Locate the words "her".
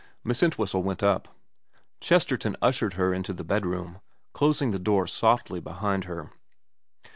2.95-3.13, 6.05-6.31